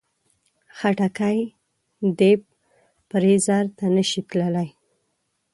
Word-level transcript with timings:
خټکی 0.77 1.39
ډیپ 2.17 2.41
فریزر 3.09 3.65
ته 3.77 3.85
نه 3.95 4.03
شي 4.09 4.21
تللی. 4.29 4.69